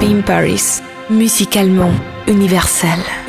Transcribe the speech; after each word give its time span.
So 0.00 0.06
Happy 0.06 0.16
in 0.16 0.22
Paris, 0.22 0.82
musicalement 1.10 1.92
universel. 2.26 3.19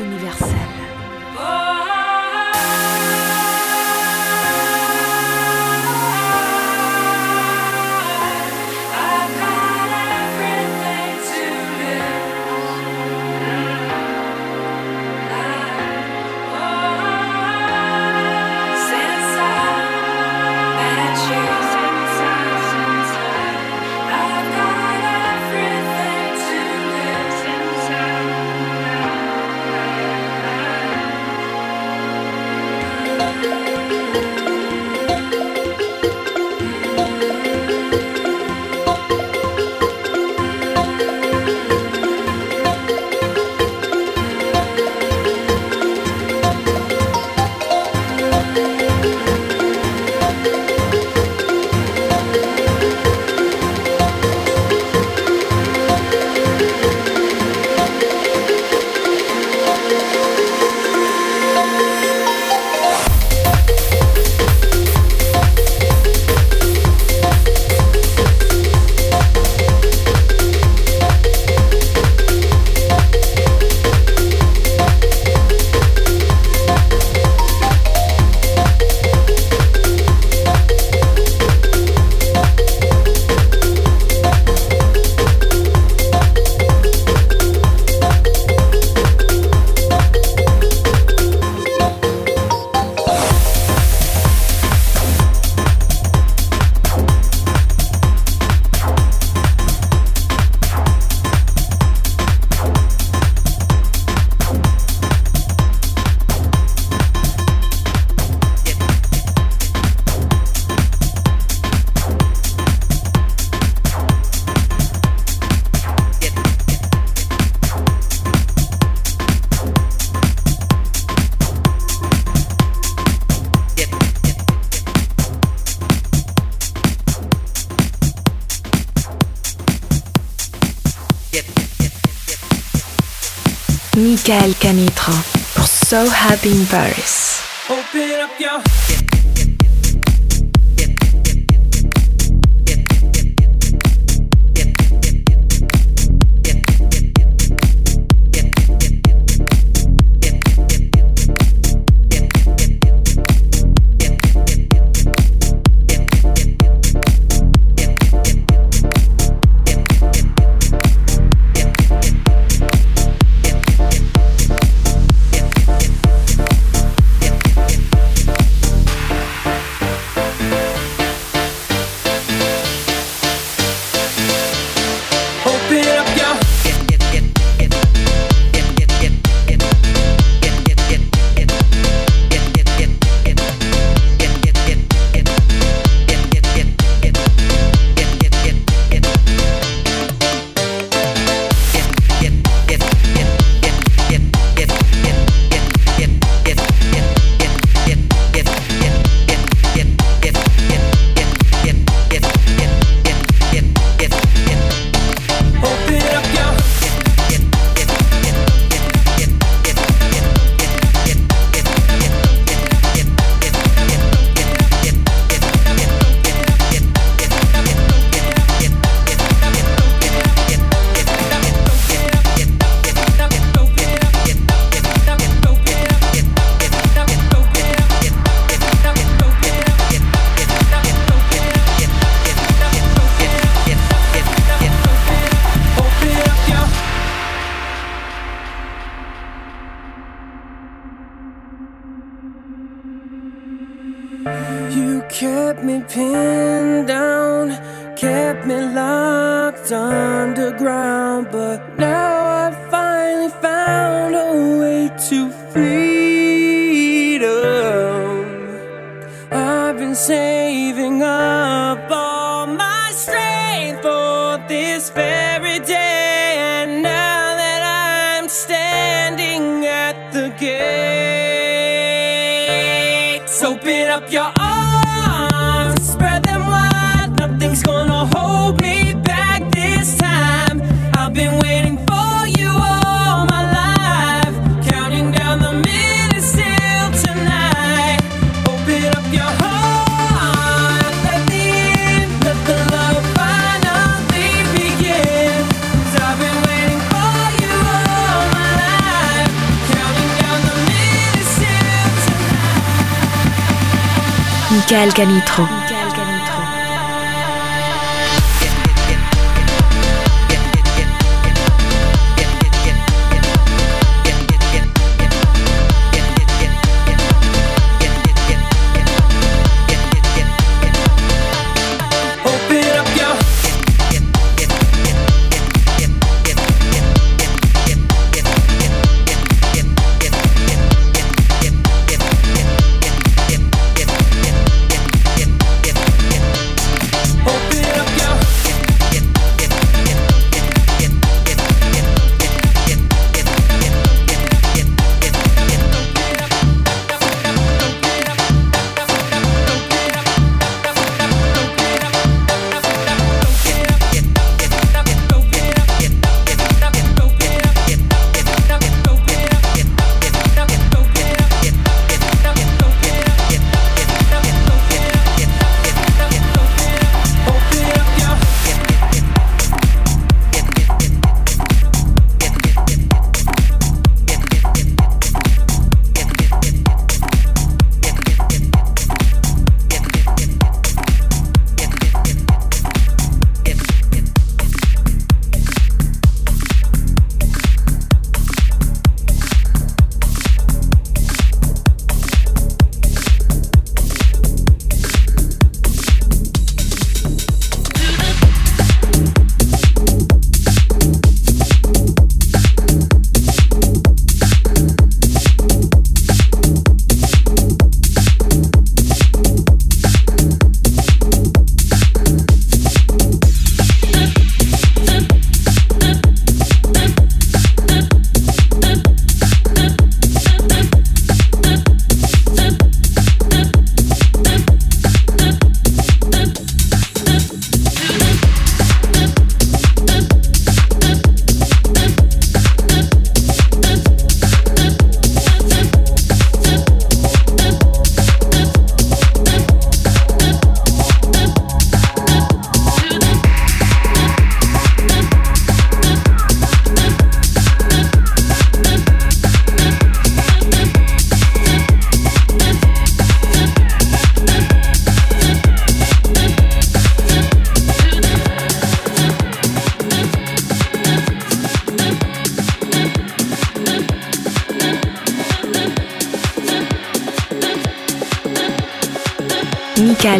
Michael 304.91 305.60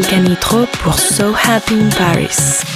Canitrot 0.02 0.68
pour 0.84 1.00
So 1.00 1.34
Happy 1.34 1.76
in 1.76 1.90
Paris. 1.90 2.71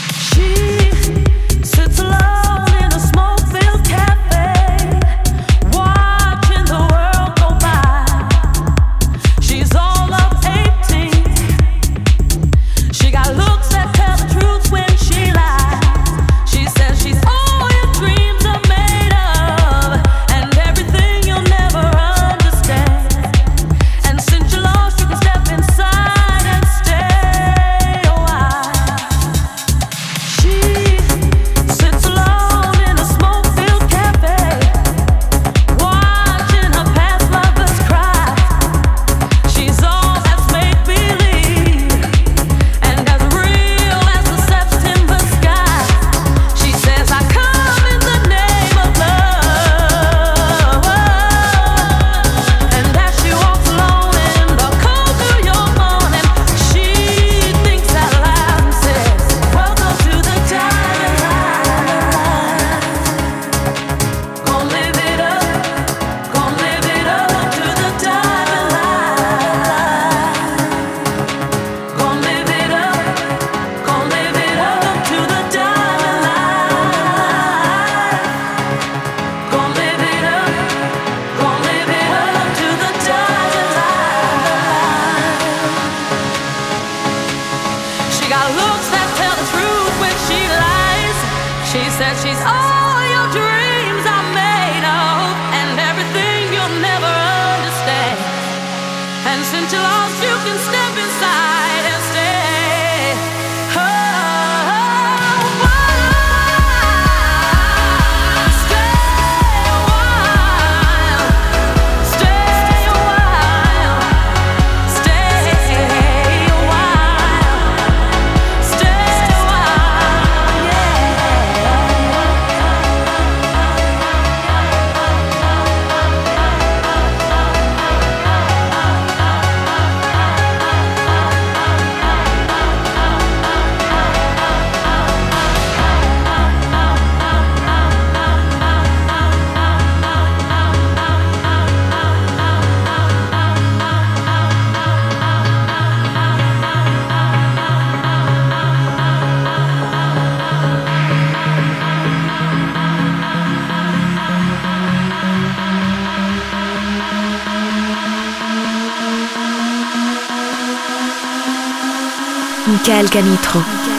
Michael 162.88 163.10
Canitro. 163.10 163.95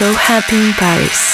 So 0.00 0.14
Happy 0.14 0.56
in 0.56 0.72
Paris. 0.72 1.29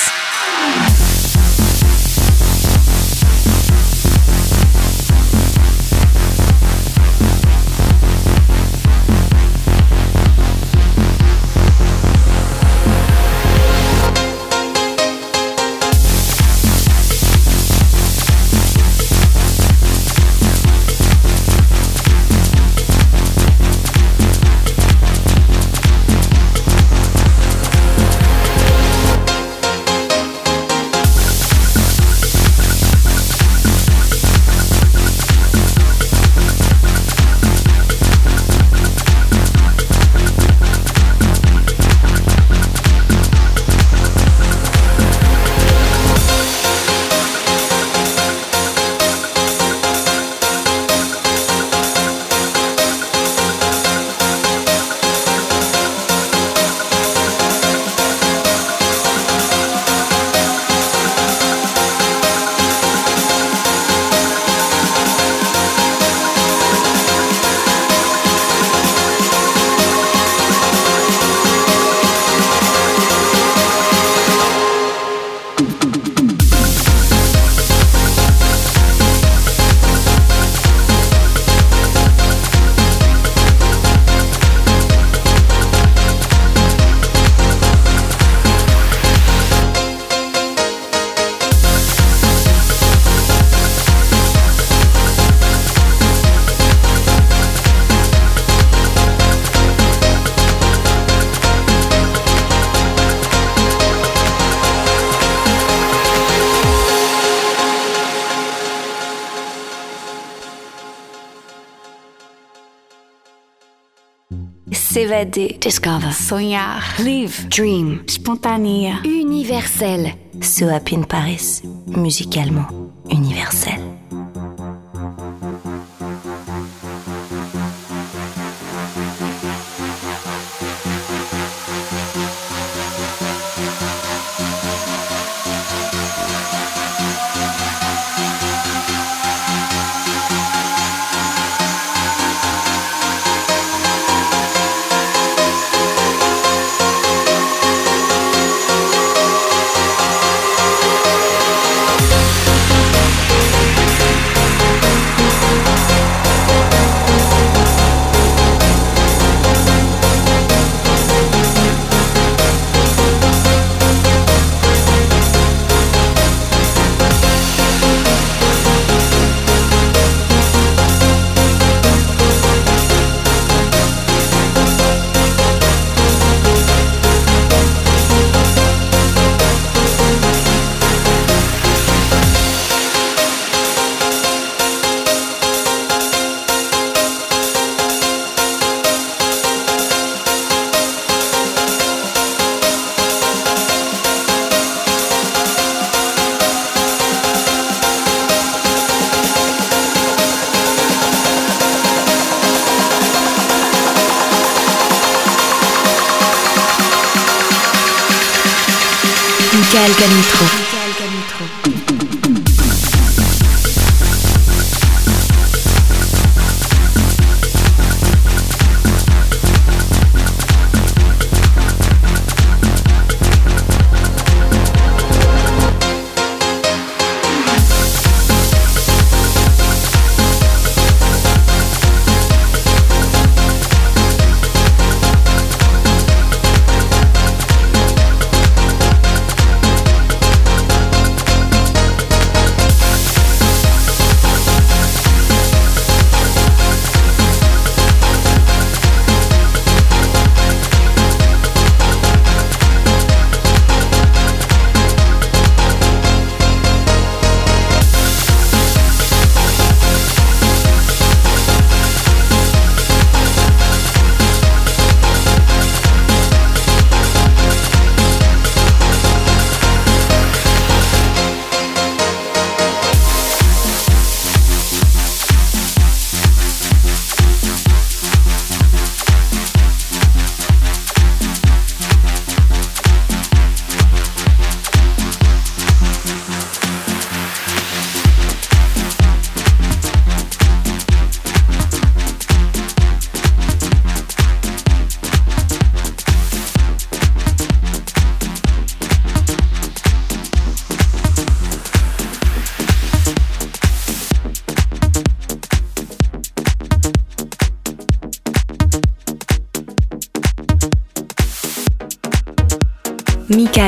Discover. 115.25 116.13
Sonhar. 116.13 116.83
Live. 116.99 117.47
Dream. 117.49 118.03
Spontanea. 118.07 119.01
Universel. 119.05 120.13
So 120.41 120.69
Happy 120.69 120.95
in 120.95 121.05
Paris. 121.05 121.63
Musicalement 121.87 122.69
universel. 123.09 123.76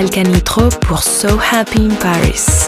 Michael 0.00 0.26
Canitro 0.26 0.68
pour 0.80 1.02
So 1.02 1.40
Happy 1.40 1.86
in 1.86 1.96
Paris. 1.96 2.67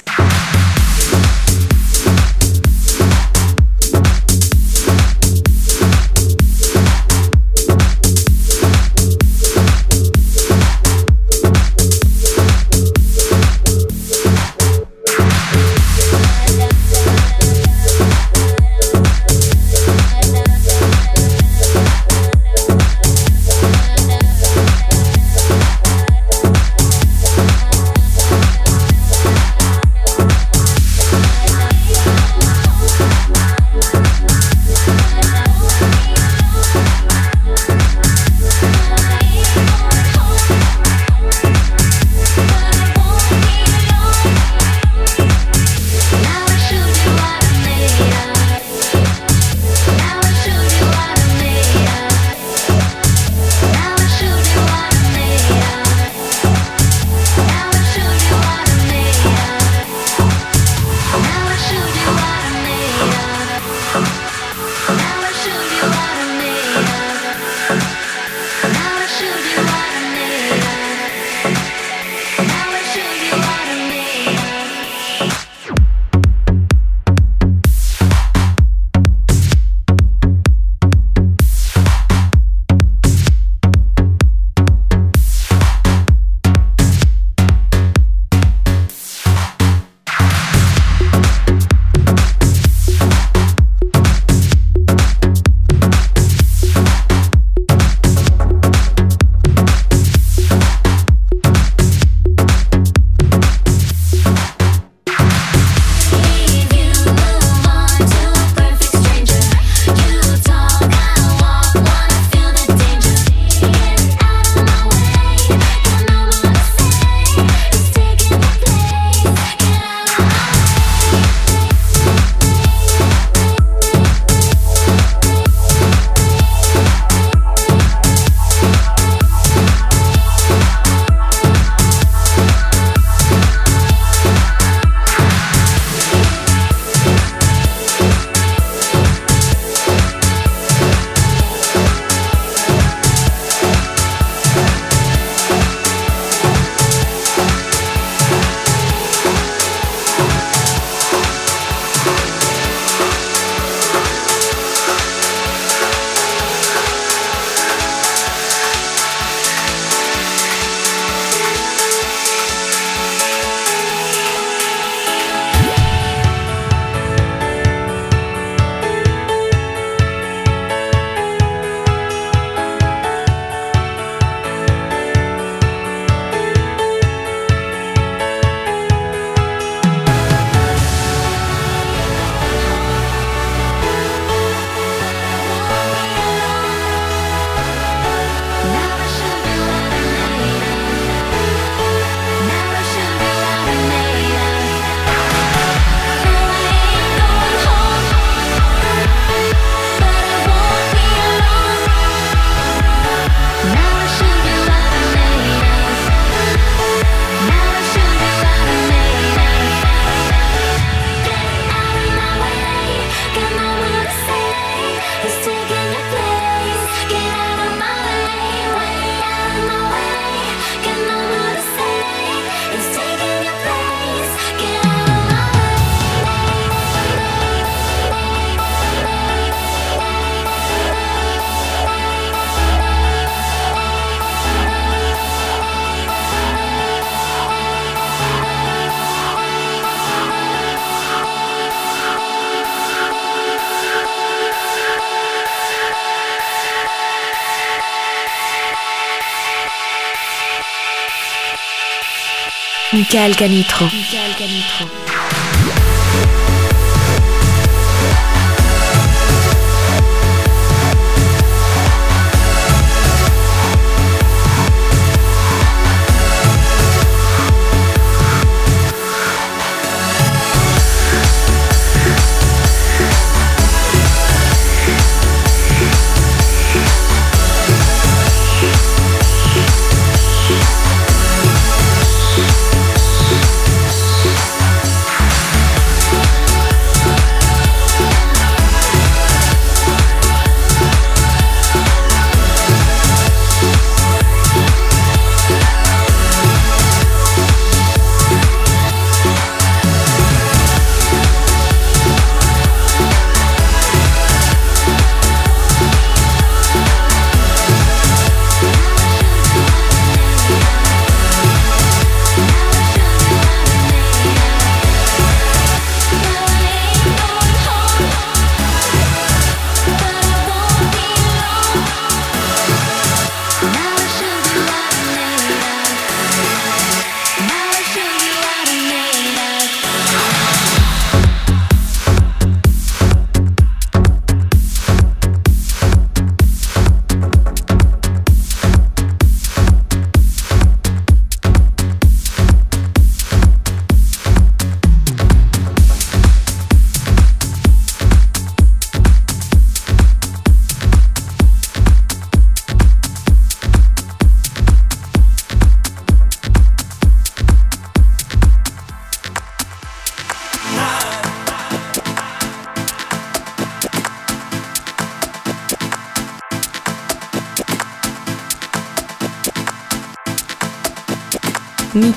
Michael 253.01 253.33
Canitro. 253.35 253.89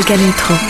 Alcanitro. 0.00 0.69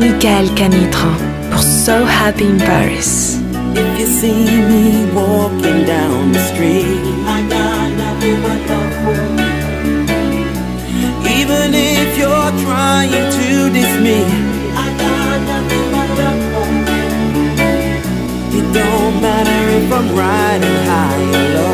Michael 0.00 0.48
Canitrot 0.56 1.20
for 1.52 1.62
So 1.62 2.04
Happy 2.04 2.46
in 2.46 2.58
Paris. 2.58 3.38
If 3.76 3.98
you 4.00 4.06
see 4.06 4.44
me 4.70 5.06
walking 5.14 5.84
down 5.86 6.32
the 6.32 6.40
street, 6.50 7.00
even 11.38 11.74
if 11.74 12.18
you're 12.18 12.52
trying 12.66 13.26
to 13.38 13.70
diss 13.70 13.94
me, 14.06 14.20
it 18.58 18.66
don't 18.74 19.16
matter 19.22 19.62
if 19.78 19.92
I'm 19.92 20.08
riding 20.16 20.78
high 20.88 21.22
or 21.38 21.46
low. 21.54 21.73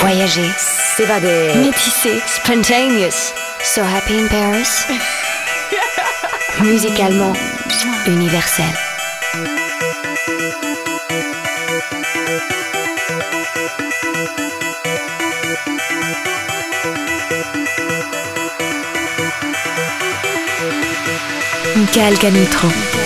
Voyager. 0.00 0.50
S'évader. 0.96 1.54
Métisser. 1.56 2.20
Spontaneous. 2.26 3.32
So 3.62 3.82
happy 3.82 4.18
in 4.18 4.28
Paris. 4.28 4.86
Musicalement 6.62 7.34
universel. 8.06 8.64
Michael 21.96 22.18
Canitro. 22.18 23.05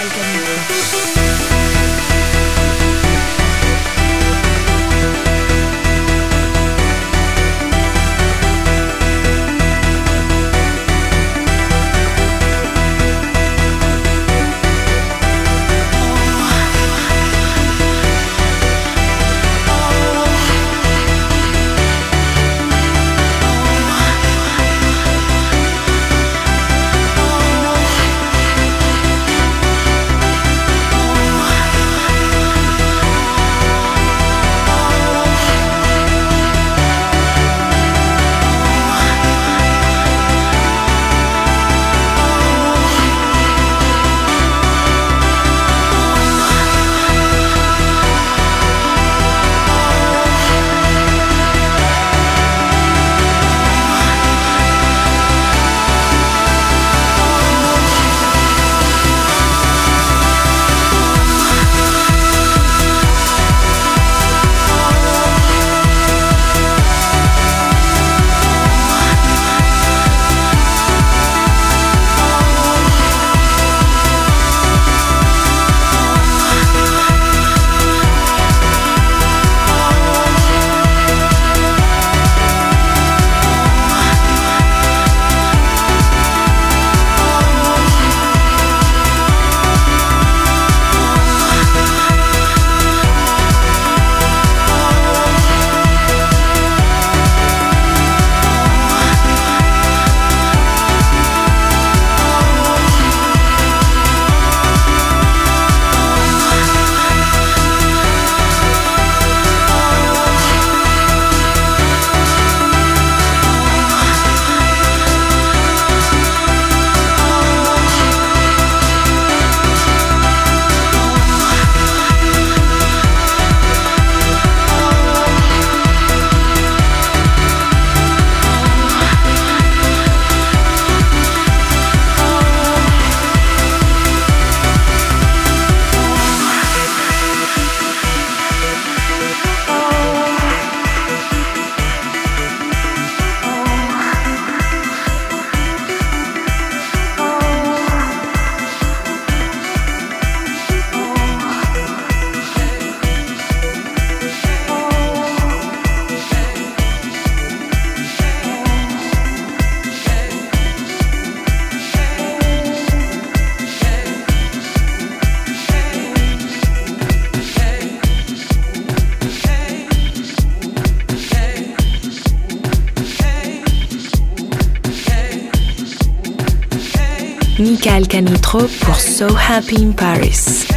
Michael 178.00 178.24
Canitrot 178.24 178.68
pour 178.80 178.98
So 178.98 179.26
Happy 179.36 179.82
in 179.82 179.92
Paris. 179.92 180.69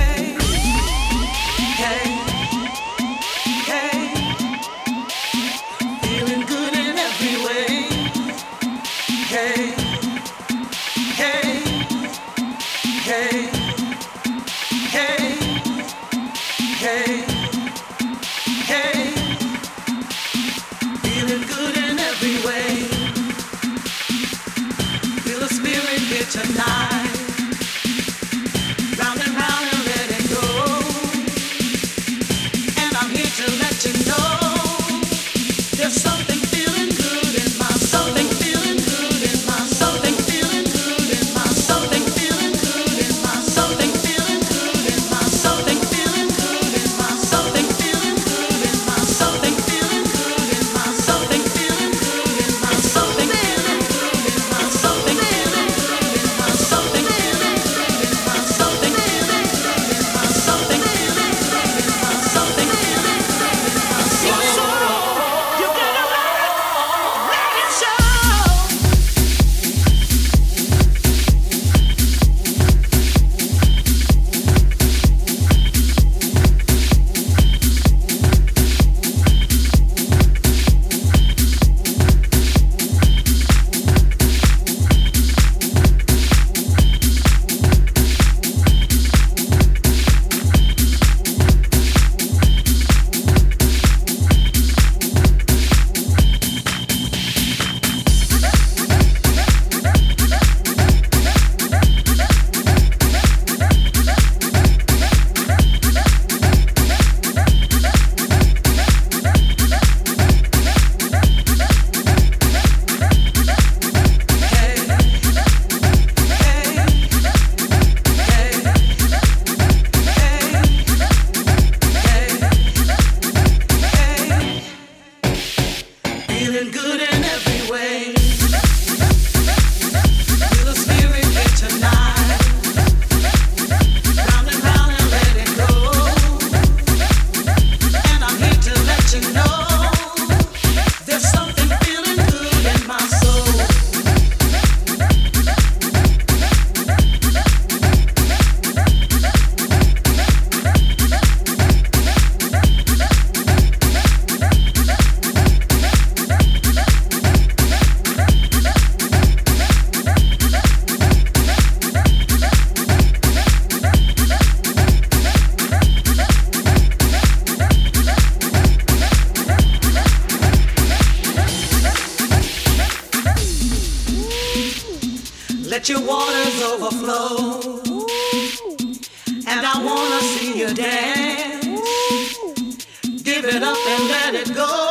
give 183.43 183.55
it 183.55 183.63
up 183.63 183.75
and 183.75 184.07
let 184.07 184.35
it 184.35 184.55
go. 184.55 184.82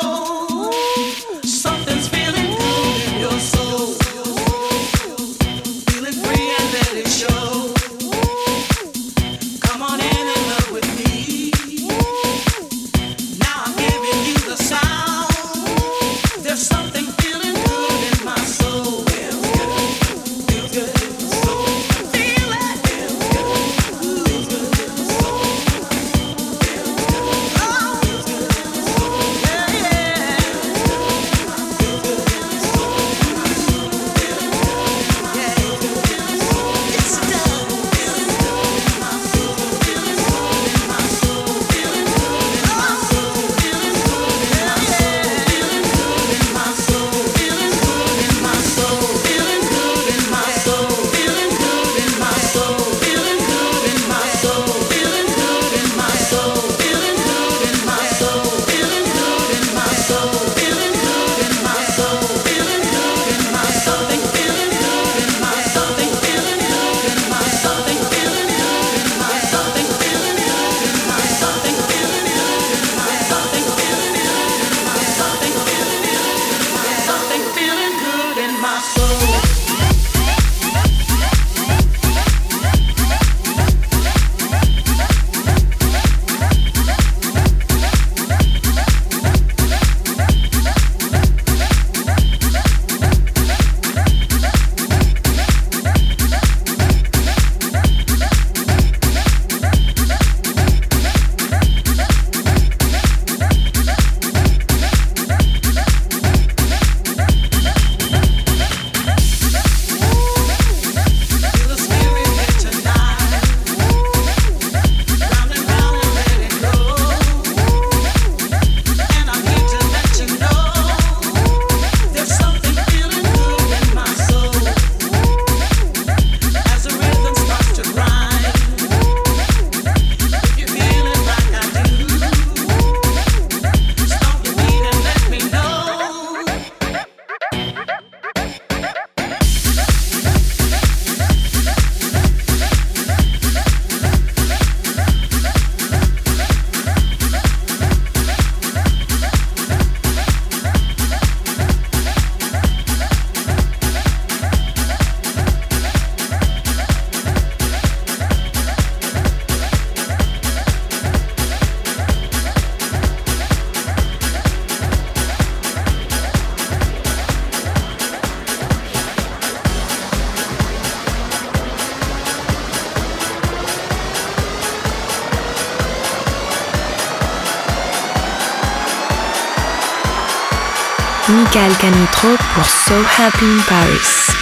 So 182.92 183.02
Happy 183.04 183.46
in 183.46 183.58
Paris. 183.60 184.41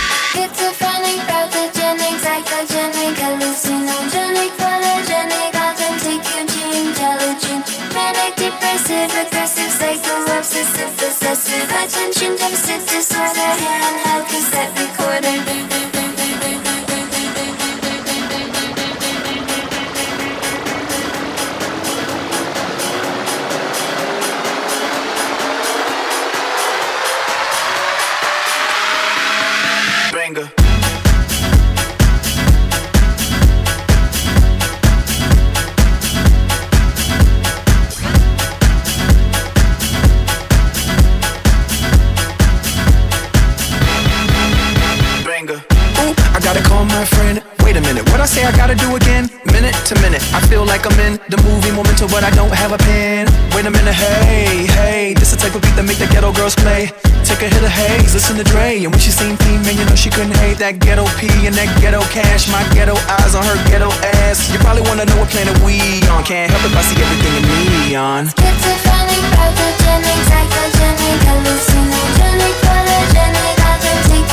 Gotta 48.70 48.86
do 48.86 48.94
again? 48.94 49.26
Minute 49.50 49.74
to 49.86 49.94
minute, 49.98 50.22
I 50.30 50.40
feel 50.46 50.64
like 50.64 50.86
I'm 50.86 50.98
in 51.00 51.18
the 51.26 51.38
movie 51.42 51.74
Memento, 51.74 52.06
but 52.06 52.22
I 52.22 52.30
don't 52.30 52.54
have 52.54 52.70
a 52.70 52.78
pen. 52.78 53.26
Wait 53.50 53.66
a 53.66 53.70
minute, 53.70 53.94
hey, 53.94 54.66
hey, 54.78 55.14
this 55.14 55.32
the 55.32 55.36
type 55.36 55.54
of 55.54 55.62
beat 55.62 55.74
that 55.74 55.82
make 55.82 55.98
the 55.98 56.06
ghetto 56.06 56.30
girls 56.32 56.54
play. 56.54 56.92
Take 57.26 57.42
a 57.42 57.48
hit 57.50 57.62
of 57.62 57.70
haze, 57.70 58.14
listen 58.14 58.36
to 58.38 58.44
Dre, 58.46 58.78
and 58.78 58.94
when 58.94 59.02
she 59.02 59.10
seen 59.10 59.34
P, 59.42 59.58
man, 59.66 59.74
you 59.74 59.84
know 59.90 59.98
she 59.98 60.10
couldn't 60.10 60.38
hate 60.38 60.58
that 60.62 60.78
ghetto 60.78 61.06
P 61.18 61.26
and 61.50 61.54
that 61.58 61.66
ghetto 61.82 62.02
cash. 62.14 62.46
My 62.46 62.62
ghetto 62.70 62.94
eyes 63.10 63.34
on 63.34 63.42
her 63.42 63.58
ghetto 63.66 63.90
ass. 64.22 64.46
You 64.54 64.58
probably 64.62 64.86
wanna 64.86 65.02
know 65.06 65.18
what 65.18 65.30
planet 65.34 65.56
we 65.66 65.82
on. 66.06 66.22
Can't 66.22 66.50
help 66.50 66.62
if 66.62 66.74
I 66.74 66.82
see 66.86 66.98
everything 67.02 67.34
in 67.42 67.44
neon. 67.90 68.30
Schizophrenic, 68.38 69.24
pathogenic, 69.34 70.18
psychogenic, 70.30 71.18
hallucinogenic, 71.26 72.54
polygenic, 72.62 73.56
authentic, 73.66 74.26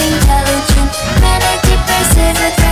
intelligent, 0.00 0.92
manic, 1.20 1.58
depressive, 1.60 2.71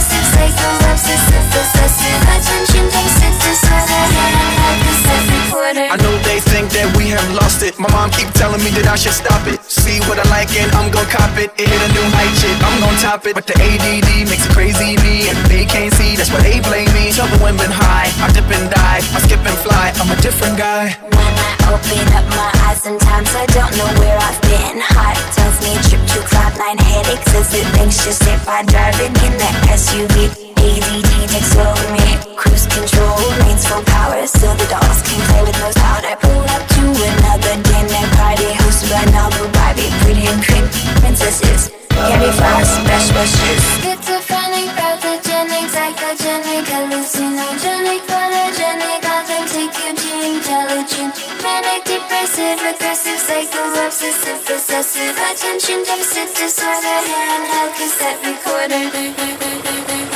I 5.93 5.97
know 5.97 6.19
they 6.23 6.39
think 6.39 6.71
that 6.71 6.95
have 7.17 7.31
lost 7.35 7.63
it. 7.63 7.79
My 7.79 7.91
mom 7.91 8.11
keep 8.11 8.31
telling 8.39 8.63
me 8.63 8.71
that 8.79 8.87
I 8.87 8.95
should 8.95 9.17
stop 9.17 9.43
it. 9.47 9.59
See 9.67 9.99
what 10.07 10.19
I 10.19 10.27
like 10.31 10.51
and 10.55 10.71
I'm 10.79 10.91
gon' 10.91 11.07
cop 11.11 11.35
it. 11.39 11.51
It 11.59 11.67
hit 11.67 11.81
a 11.83 11.91
new 11.91 12.07
height, 12.15 12.31
shit. 12.39 12.55
I'm 12.63 12.77
gon' 12.79 12.95
top 13.03 13.27
it. 13.27 13.35
But 13.35 13.47
the 13.47 13.57
ADD 13.59 14.29
makes 14.31 14.47
it 14.47 14.53
crazy 14.55 14.95
me, 15.03 15.31
and 15.31 15.39
they 15.51 15.67
can't 15.67 15.93
see. 15.95 16.15
That's 16.15 16.31
why 16.31 16.43
they 16.47 16.63
blame 16.63 16.91
me. 16.95 17.11
Tell 17.11 17.27
the 17.27 17.41
women 17.43 17.71
high. 17.71 18.11
I 18.23 18.31
dip 18.31 18.47
and 18.51 18.71
dive. 18.71 19.05
I 19.17 19.19
skip 19.27 19.43
and 19.43 19.59
fly. 19.65 19.91
I'm 19.99 20.11
a 20.11 20.19
different 20.23 20.55
guy. 20.55 20.95
When 21.03 21.35
I 21.35 21.53
open 21.73 22.07
up 22.15 22.27
my 22.37 22.51
eyes, 22.71 22.83
sometimes 22.83 23.31
I 23.35 23.47
don't 23.51 23.75
know 23.75 23.91
where 23.99 24.19
I've 24.19 24.41
been. 24.47 24.79
Heart 24.79 25.19
tells 25.35 25.57
me 25.67 25.75
trip 25.89 26.03
to 26.15 26.21
cloud 26.31 26.55
nine 26.59 26.79
headaches 26.79 27.31
as 27.35 27.51
it 27.55 27.67
anxious 27.83 28.21
if 28.27 28.47
I 28.47 28.63
driving 28.63 29.15
in 29.27 29.35
that 29.43 29.57
SUV. 29.75 30.51
ADD 30.61 31.13
takes 31.33 31.57
over 31.57 31.87
me. 31.91 32.07
Cruise 32.37 32.67
control 32.69 33.19
reigns 33.43 33.67
full 33.67 33.83
power, 33.85 34.27
so 34.27 34.53
the 34.55 34.67
dolls 34.69 35.01
can 35.03 35.21
play 35.27 35.43
with 35.43 35.59
no. 35.59 35.71
I 36.11 36.17
pull 36.17 36.43
up 36.57 36.70
to 36.81 36.89
another 36.89 37.55
dinner 37.61 38.05
party 38.17 38.49
hosted 38.65 38.89
by 38.89 39.05
Malibu 39.13 39.47
Barbie, 39.53 39.93
pretty 40.01 40.25
and 40.27 40.41
cream 40.43 40.65
princesses. 41.05 41.69
Candy 41.93 42.33
flowers, 42.33 42.73
best 42.89 43.13
wishes. 43.13 43.63
Schizophrenic, 43.85 44.73
pathogenic, 44.81 45.67
psychogenic, 45.69 46.65
hallucinogenic, 46.73 48.01
polygenic, 48.09 49.03
authentic, 49.05 49.71
Eugene, 49.85 50.41
intelligent, 50.41 51.13
manic, 51.45 51.85
depressive, 51.85 52.61
aggressive, 52.65 53.21
psycho, 53.21 53.63
obsessive, 53.85 54.41
possessive, 54.47 55.15
attention 55.29 55.85
deficit 55.85 56.29
disorder, 56.33 56.99
handheld 57.05 57.73
cassette 57.77 58.19
recorder. 58.25 60.10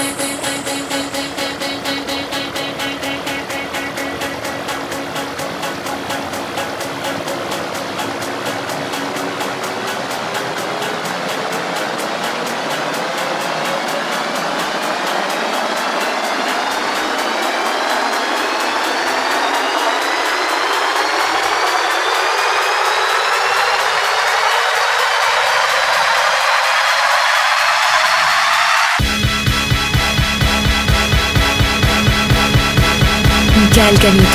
Canitrot. 34.05 34.34